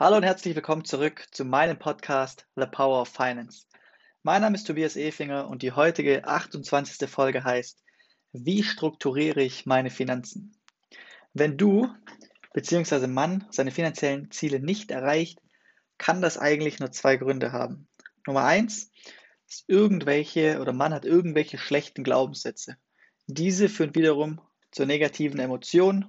[0.00, 3.66] Hallo und herzlich willkommen zurück zu meinem Podcast The Power of Finance.
[4.22, 7.10] Mein Name ist Tobias Efinger und die heutige 28.
[7.10, 7.82] Folge heißt
[8.30, 10.56] Wie strukturiere ich meine Finanzen?
[11.34, 11.92] Wenn du
[12.54, 13.08] bzw.
[13.08, 15.40] Mann seine finanziellen Ziele nicht erreicht,
[15.98, 17.88] kann das eigentlich nur zwei Gründe haben.
[18.24, 18.92] Nummer eins
[19.48, 22.76] ist irgendwelche oder man hat irgendwelche schlechten Glaubenssätze.
[23.26, 24.40] Diese führen wiederum
[24.70, 26.08] zu negativen Emotionen,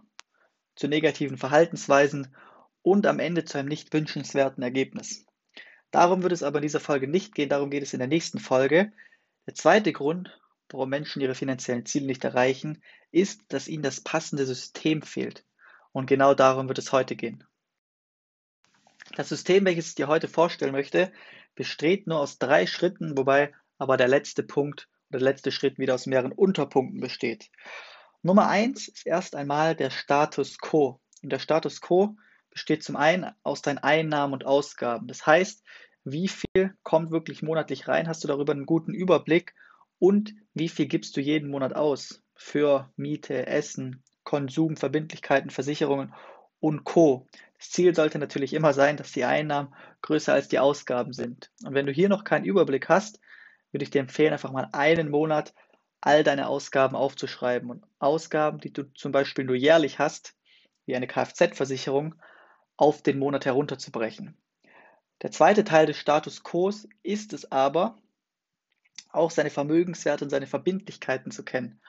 [0.76, 2.36] zu negativen Verhaltensweisen
[2.82, 5.26] und am Ende zu einem nicht wünschenswerten Ergebnis.
[5.92, 8.40] Darum wird es aber in dieser Folge nicht gehen, darum geht es in der nächsten
[8.40, 8.92] Folge.
[9.48, 10.40] Der zweite Grund,
[10.70, 15.46] warum Menschen ihre finanziellen Ziele nicht erreichen, ist, dass ihnen das passende System fehlt.
[15.92, 17.44] Und genau darum wird es heute gehen.
[19.16, 21.12] Das System, welches ich dir heute vorstellen möchte,
[21.56, 25.96] besteht nur aus drei Schritten, wobei aber der letzte Punkt oder der letzte Schritt wieder
[25.96, 27.50] aus mehreren Unterpunkten besteht.
[28.22, 31.02] Nummer eins ist erst einmal der Status quo.
[31.24, 32.16] Und der Status quo
[32.60, 35.08] besteht zum einen aus deinen Einnahmen und Ausgaben.
[35.08, 35.64] Das heißt,
[36.04, 38.10] wie viel kommt wirklich monatlich rein?
[38.10, 39.56] Hast du darüber einen guten Überblick?
[39.98, 46.14] Und wie viel gibst du jeden Monat aus für Miete, Essen, Konsum, Verbindlichkeiten, Versicherungen
[46.60, 47.28] und Co.
[47.58, 51.52] Das Ziel sollte natürlich immer sein, dass die Einnahmen größer als die Ausgaben sind.
[51.64, 53.22] Und wenn du hier noch keinen Überblick hast,
[53.72, 55.54] würde ich dir empfehlen, einfach mal einen Monat
[56.02, 57.70] all deine Ausgaben aufzuschreiben.
[57.70, 60.36] Und Ausgaben, die du zum Beispiel nur jährlich hast,
[60.86, 62.16] wie eine Kfz-Versicherung,
[62.80, 64.38] auf den Monat herunterzubrechen.
[65.22, 66.72] Der zweite Teil des Status Quo
[67.04, 67.98] ist es aber,
[69.12, 71.82] auch seine Vermögenswerte und seine Verbindlichkeiten zu kennen.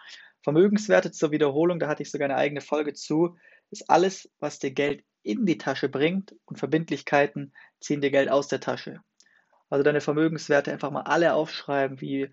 [0.42, 3.36] Vermögenswerte zur Wiederholung, da hatte ich sogar eine eigene Folge zu,
[3.70, 8.48] ist alles, was dir Geld in die Tasche bringt und Verbindlichkeiten ziehen dir Geld aus
[8.48, 9.00] der Tasche.
[9.68, 12.30] Also deine Vermögenswerte einfach mal alle aufschreiben, wie,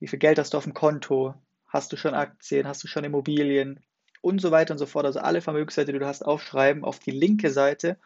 [0.00, 1.34] wie viel Geld hast du auf dem Konto,
[1.68, 3.84] hast du schon Aktien, hast du schon Immobilien,
[4.20, 5.06] und so weiter und so fort.
[5.06, 7.98] Also alle Vermögenswerte, die du hast, aufschreiben, auf die linke Seite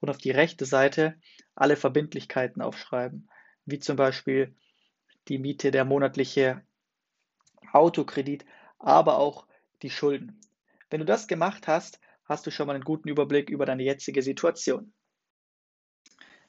[0.00, 1.16] und auf die rechte Seite
[1.54, 3.28] alle Verbindlichkeiten aufschreiben,
[3.64, 4.54] wie zum Beispiel
[5.28, 6.62] die Miete, der monatliche
[7.72, 8.46] Autokredit,
[8.78, 9.46] aber auch
[9.82, 10.40] die Schulden.
[10.90, 14.22] Wenn du das gemacht hast, hast du schon mal einen guten Überblick über deine jetzige
[14.22, 14.92] Situation.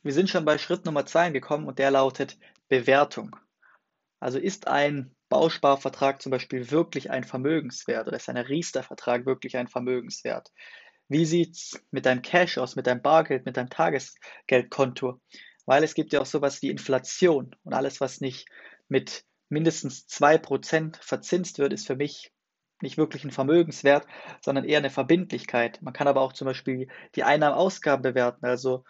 [0.01, 2.37] Wir sind schon bei Schritt Nummer zwei angekommen und der lautet
[2.69, 3.35] Bewertung.
[4.19, 9.67] Also ist ein Bausparvertrag zum Beispiel wirklich ein Vermögenswert oder ist ein Riester-Vertrag wirklich ein
[9.67, 10.51] Vermögenswert?
[11.07, 15.19] Wie sieht es mit deinem Cash aus, mit deinem Bargeld, mit deinem Tagesgeldkonto?
[15.65, 18.47] Weil es gibt ja auch sowas wie Inflation und alles, was nicht
[18.87, 22.31] mit mindestens 2% verzinst wird, ist für mich
[22.81, 24.07] nicht wirklich ein Vermögenswert,
[24.41, 25.81] sondern eher eine Verbindlichkeit.
[25.81, 28.45] Man kann aber auch zum Beispiel die Einnahmen-Ausgaben bewerten.
[28.45, 28.83] Also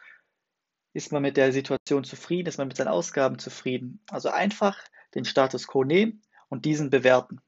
[0.94, 4.04] ist man mit der Situation zufrieden, ist man mit seinen Ausgaben zufrieden.
[4.10, 4.78] Also einfach
[5.16, 7.42] den Status quo nehmen und diesen bewerten.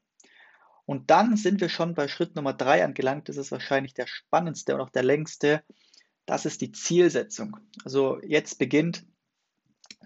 [0.86, 3.28] Und dann sind wir schon bei Schritt Nummer drei angelangt.
[3.28, 5.62] Das ist wahrscheinlich der spannendste und auch der längste.
[6.26, 7.56] Das ist die Zielsetzung.
[7.84, 9.04] Also jetzt beginnt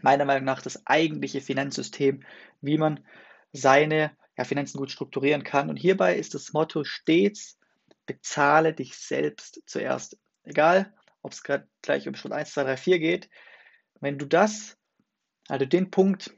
[0.03, 2.23] meiner Meinung nach das eigentliche Finanzsystem,
[2.61, 3.01] wie man
[3.53, 5.71] seine ja, Finanzen gut strukturieren kann.
[5.71, 7.59] Und hierbei ist das Motto stets,
[8.05, 10.19] bezahle dich selbst zuerst.
[10.45, 10.93] Egal,
[11.23, 13.31] ob es gerade gleich um Schritt 1, 2, 3, 4 geht.
[14.01, 14.77] Wenn du das,
[15.49, 16.33] also den Punkt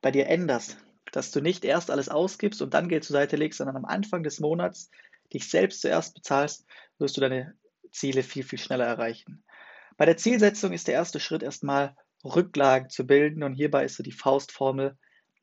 [0.00, 0.78] bei dir änderst,
[1.12, 4.22] dass du nicht erst alles ausgibst und dann Geld zur Seite legst, sondern am Anfang
[4.22, 4.90] des Monats
[5.32, 6.66] dich selbst zuerst bezahlst,
[6.98, 7.54] wirst du deine
[7.92, 9.44] Ziele viel, viel schneller erreichen.
[9.96, 14.02] Bei der Zielsetzung ist der erste Schritt erstmal Rücklagen zu bilden und hierbei ist so
[14.02, 14.96] die Faustformel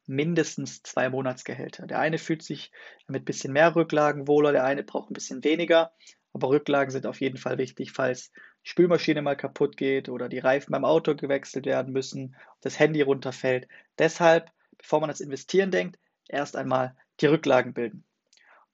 [0.08, 1.86] mindestens zwei Monatsgehälter.
[1.86, 2.72] Der eine fühlt sich
[3.08, 5.92] mit ein bisschen mehr Rücklagen wohler, der eine braucht ein bisschen weniger,
[6.34, 8.32] aber Rücklagen sind auf jeden Fall wichtig, falls
[8.66, 13.02] die Spülmaschine mal kaputt geht oder die Reifen beim Auto gewechselt werden müssen, das Handy
[13.02, 13.68] runterfällt.
[14.00, 18.04] Deshalb bevor man ans Investieren denkt, erst einmal die Rücklagen bilden.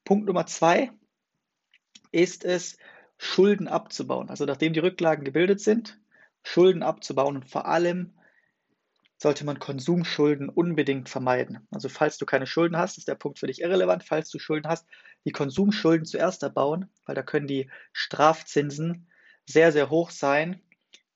[0.05, 0.91] Punkt Nummer zwei
[2.11, 2.77] ist es,
[3.17, 4.29] Schulden abzubauen.
[4.29, 5.99] Also nachdem die Rücklagen gebildet sind,
[6.43, 8.13] Schulden abzubauen und vor allem
[9.17, 11.65] sollte man Konsumschulden unbedingt vermeiden.
[11.71, 14.03] Also falls du keine Schulden hast, ist der Punkt für dich irrelevant.
[14.03, 14.85] Falls du Schulden hast,
[15.23, 19.07] die Konsumschulden zuerst erbauen, weil da können die Strafzinsen
[19.45, 20.61] sehr, sehr hoch sein.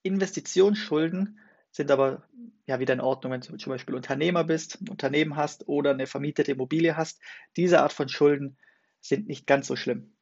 [0.02, 1.40] Investitionsschulden
[1.72, 2.24] sind aber
[2.70, 6.06] ja wieder in Ordnung, wenn du zum Beispiel Unternehmer bist, ein Unternehmen hast oder eine
[6.06, 7.20] vermietete Immobilie hast.
[7.58, 8.58] Diese Art von Schulden
[9.02, 10.16] sind nicht ganz so schlimm.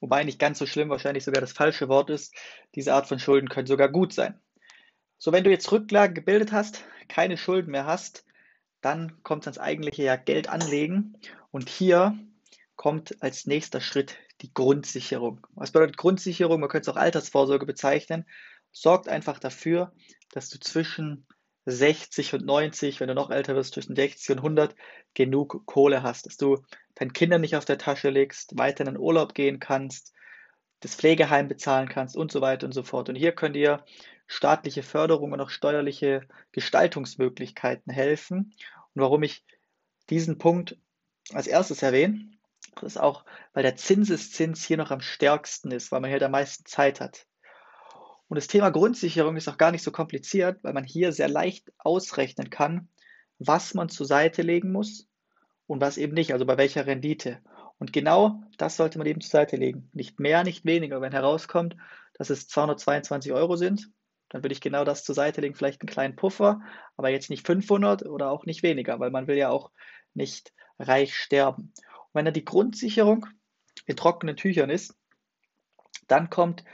[0.00, 2.34] Wobei nicht ganz so schlimm wahrscheinlich sogar das falsche Wort ist.
[2.74, 4.40] Diese Art von Schulden können sogar gut sein.
[5.18, 8.24] So, wenn du jetzt Rücklagen gebildet hast, keine Schulden mehr hast,
[8.80, 11.16] dann kommt es ans eigentliche ja Geld anlegen.
[11.50, 12.18] Und hier
[12.76, 15.46] kommt als nächster Schritt die Grundsicherung.
[15.54, 16.60] Was bedeutet Grundsicherung?
[16.60, 18.24] Man könnte es auch Altersvorsorge bezeichnen
[18.72, 19.92] sorgt einfach dafür,
[20.32, 21.26] dass du zwischen
[21.66, 24.74] 60 und 90, wenn du noch älter wirst, zwischen 60 und 100
[25.14, 26.62] genug Kohle hast, dass du
[26.94, 30.14] deinen Kindern nicht auf der Tasche legst, weiter in den Urlaub gehen kannst,
[30.80, 33.08] das Pflegeheim bezahlen kannst und so weiter und so fort.
[33.08, 33.84] Und hier können dir
[34.26, 38.54] staatliche Förderung und auch steuerliche Gestaltungsmöglichkeiten helfen.
[38.94, 39.44] Und warum ich
[40.08, 40.76] diesen Punkt
[41.32, 42.30] als erstes erwähne,
[42.82, 46.64] ist auch, weil der Zinseszins hier noch am stärksten ist, weil man hier am meisten
[46.64, 47.26] Zeit hat.
[48.28, 51.72] Und das Thema Grundsicherung ist auch gar nicht so kompliziert, weil man hier sehr leicht
[51.78, 52.88] ausrechnen kann,
[53.38, 55.08] was man zur Seite legen muss
[55.66, 57.40] und was eben nicht, also bei welcher Rendite.
[57.78, 59.88] Und genau das sollte man eben zur Seite legen.
[59.92, 61.00] Nicht mehr, nicht weniger.
[61.00, 61.76] Wenn herauskommt,
[62.14, 63.90] dass es 222 Euro sind,
[64.28, 66.60] dann würde ich genau das zur Seite legen, vielleicht einen kleinen Puffer,
[66.96, 69.70] aber jetzt nicht 500 oder auch nicht weniger, weil man will ja auch
[70.12, 71.72] nicht reich sterben.
[71.72, 73.26] Und wenn dann die Grundsicherung
[73.86, 74.94] in trockenen Tüchern ist,
[76.08, 76.64] dann kommt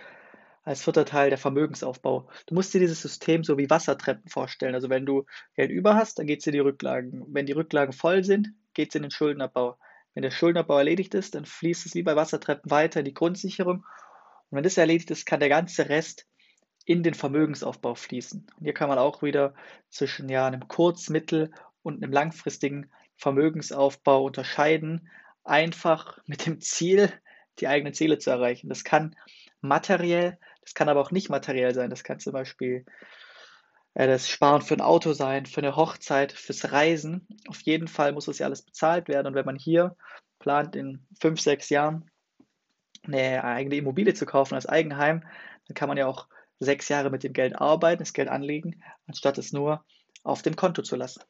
[0.65, 2.29] als vierter Teil der Vermögensaufbau.
[2.47, 4.75] Du musst dir dieses System so wie Wassertreppen vorstellen.
[4.75, 7.25] Also wenn du Geld über hast, dann geht es in die Rücklagen.
[7.29, 9.77] Wenn die Rücklagen voll sind, geht es in den Schuldenabbau.
[10.15, 13.79] Wenn der Schuldenabbau erledigt ist, dann fließt es wie bei Wassertreppen weiter in die Grundsicherung.
[13.79, 16.27] Und wenn das erledigt ist, kann der ganze Rest
[16.87, 18.47] in den Vermögensaufbau fließen.
[18.57, 19.55] Und hier kann man auch wieder
[19.91, 21.51] zwischen ja, einem kurz-, mittel-
[21.83, 25.09] und einem langfristigen Vermögensaufbau unterscheiden,
[25.45, 27.13] einfach mit dem Ziel,
[27.61, 28.69] die eigenen Ziele zu erreichen.
[28.69, 29.15] Das kann
[29.61, 31.91] materiell, das kann aber auch nicht materiell sein.
[31.91, 32.85] Das kann zum Beispiel
[33.95, 37.29] äh, das Sparen für ein Auto sein, für eine Hochzeit, fürs Reisen.
[37.49, 39.29] Auf jeden Fall muss das ja alles bezahlt werden.
[39.29, 39.97] Und wenn man hier
[40.39, 42.11] plant, in fünf, sechs Jahren
[43.03, 45.23] eine eigene Immobilie zu kaufen als Eigenheim,
[45.67, 46.29] dann kann man ja auch
[46.61, 49.85] sechs Jahre mit dem Geld arbeiten, das Geld anlegen, anstatt es nur
[50.23, 51.23] auf dem Konto zu lassen.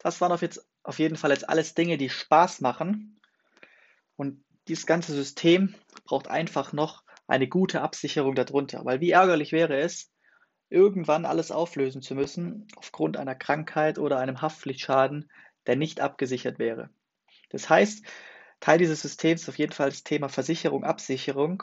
[0.00, 3.20] Das waren auf, jetzt, auf jeden Fall jetzt alles Dinge, die Spaß machen.
[4.16, 5.74] Und dieses ganze System
[6.04, 8.84] braucht einfach noch eine gute Absicherung darunter.
[8.84, 10.10] Weil wie ärgerlich wäre es,
[10.70, 15.30] irgendwann alles auflösen zu müssen aufgrund einer Krankheit oder einem Haftpflichtschaden,
[15.66, 16.90] der nicht abgesichert wäre.
[17.50, 18.04] Das heißt,
[18.60, 21.62] Teil dieses Systems ist auf jeden Fall das Thema Versicherung, Absicherung.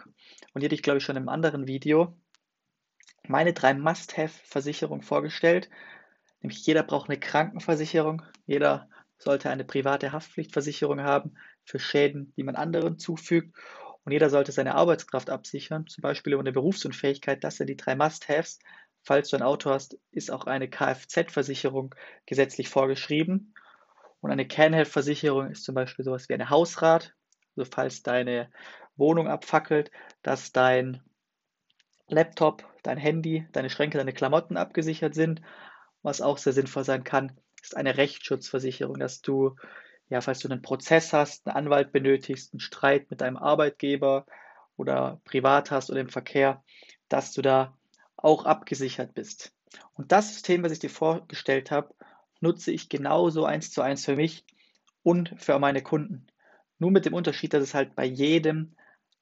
[0.54, 2.16] Und hier hatte ich, glaube ich, schon im anderen Video
[3.28, 5.70] meine drei Must-Have-Versicherungen vorgestellt.
[6.42, 12.56] Nämlich jeder braucht eine Krankenversicherung, jeder sollte eine private Haftpflichtversicherung haben für Schäden, die man
[12.56, 13.56] anderen zufügt.
[14.04, 17.44] Und jeder sollte seine Arbeitskraft absichern, zum Beispiel über eine Berufsunfähigkeit.
[17.44, 18.60] Das sind die drei Must-Haves.
[19.04, 21.96] Falls du ein Auto hast, ist auch eine Kfz-Versicherung
[22.26, 23.54] gesetzlich vorgeschrieben.
[24.22, 27.14] Und eine Can-Health-Versicherung ist zum Beispiel sowas wie eine Hausrat.
[27.56, 28.52] Also falls deine
[28.96, 31.02] Wohnung abfackelt, dass dein
[32.08, 35.42] Laptop, dein Handy, deine Schränke, deine Klamotten abgesichert sind.
[36.04, 39.56] Was auch sehr sinnvoll sein kann, ist eine Rechtsschutzversicherung, dass du,
[40.12, 44.26] ja, falls du einen Prozess hast, einen Anwalt benötigst, einen Streit mit deinem Arbeitgeber
[44.76, 46.62] oder privat hast oder im Verkehr,
[47.08, 47.78] dass du da
[48.18, 49.54] auch abgesichert bist.
[49.94, 51.96] Und das System, was ich dir vorgestellt habe,
[52.42, 54.44] nutze ich genauso eins zu eins für mich
[55.02, 56.28] und für meine Kunden.
[56.78, 58.76] Nur mit dem Unterschied, dass es halt bei jedem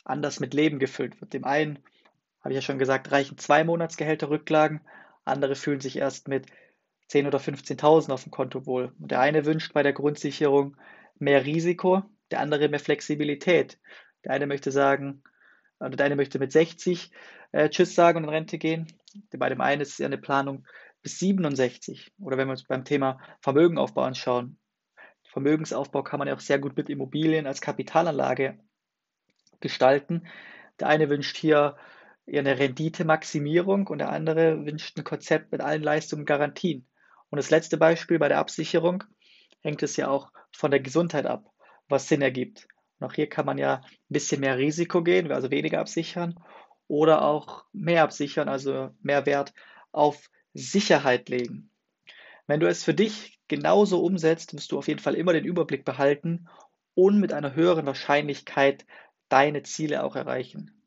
[0.03, 1.33] anders mit Leben gefüllt wird.
[1.33, 1.77] Dem einen,
[2.39, 4.81] habe ich ja schon gesagt, reichen zwei Monatsgehälter Rücklagen,
[5.23, 6.47] andere fühlen sich erst mit
[7.11, 8.93] 10.000 oder 15.000 auf dem Konto wohl.
[8.99, 10.77] Und der eine wünscht bei der Grundsicherung
[11.17, 13.79] mehr Risiko, der andere mehr Flexibilität.
[14.23, 15.23] Der eine möchte sagen,
[15.79, 17.11] oder der eine möchte mit 60
[17.51, 18.87] äh, Tschüss sagen und in Rente gehen.
[19.37, 20.65] Bei dem einen ist es ja eine Planung
[21.01, 22.11] bis 67.
[22.19, 24.59] Oder wenn wir uns beim Thema Vermögenaufbau anschauen.
[25.31, 28.59] Vermögensaufbau kann man ja auch sehr gut mit Immobilien als Kapitalanlage
[29.59, 30.27] gestalten.
[30.79, 31.77] Der eine wünscht hier
[32.25, 36.88] eher eine Renditemaximierung und der andere wünscht ein Konzept mit allen Leistungen und Garantien.
[37.29, 39.03] Und das letzte Beispiel bei der Absicherung
[39.61, 41.51] hängt es ja auch von der Gesundheit ab,
[41.87, 42.67] was Sinn ergibt.
[42.99, 46.39] Und auch hier kann man ja ein bisschen mehr Risiko gehen, also weniger absichern
[46.87, 49.53] oder auch mehr absichern, also mehr Wert
[49.91, 51.69] auf Sicherheit legen.
[52.47, 55.85] Wenn du es für dich genauso umsetzt, wirst du auf jeden Fall immer den Überblick
[55.85, 56.47] behalten
[56.95, 58.85] und mit einer höheren Wahrscheinlichkeit
[59.29, 60.83] deine Ziele auch erreichen.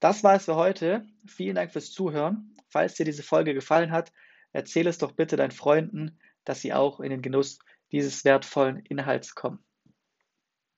[0.00, 1.04] Das war es für heute.
[1.26, 2.56] Vielen Dank fürs Zuhören.
[2.68, 4.12] Falls dir diese Folge gefallen hat,
[4.52, 7.58] Erzähle es doch bitte deinen Freunden, dass sie auch in den Genuss
[7.92, 9.64] dieses wertvollen Inhalts kommen.